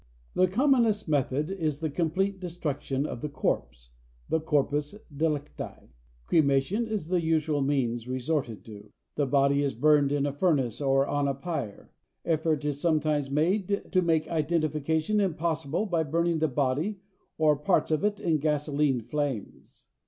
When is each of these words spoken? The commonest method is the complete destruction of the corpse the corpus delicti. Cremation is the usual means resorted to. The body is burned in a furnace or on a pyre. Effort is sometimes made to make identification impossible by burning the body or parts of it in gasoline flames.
The 0.33 0.47
commonest 0.47 1.07
method 1.07 1.51
is 1.51 1.79
the 1.79 1.91
complete 1.91 2.39
destruction 2.39 3.05
of 3.05 3.21
the 3.21 3.29
corpse 3.29 3.91
the 4.29 4.39
corpus 4.39 4.95
delicti. 5.15 5.91
Cremation 6.25 6.87
is 6.87 7.09
the 7.09 7.21
usual 7.21 7.61
means 7.61 8.07
resorted 8.07 8.65
to. 8.65 8.89
The 9.13 9.27
body 9.27 9.61
is 9.61 9.75
burned 9.75 10.11
in 10.11 10.25
a 10.25 10.33
furnace 10.33 10.81
or 10.81 11.05
on 11.05 11.27
a 11.27 11.35
pyre. 11.35 11.91
Effort 12.25 12.65
is 12.65 12.81
sometimes 12.81 13.29
made 13.29 13.91
to 13.91 14.01
make 14.01 14.27
identification 14.27 15.19
impossible 15.19 15.85
by 15.85 16.01
burning 16.01 16.39
the 16.39 16.47
body 16.47 16.97
or 17.37 17.55
parts 17.55 17.91
of 17.91 18.03
it 18.03 18.19
in 18.19 18.39
gasoline 18.39 19.01
flames. 19.03 19.85